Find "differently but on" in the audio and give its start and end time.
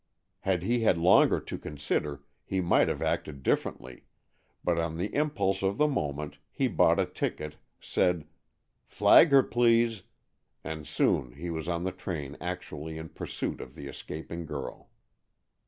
3.43-4.97